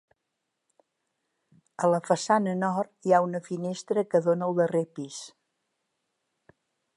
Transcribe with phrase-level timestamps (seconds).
[1.87, 5.21] A la façana nord hi ha una finestra que dóna al darrer pis.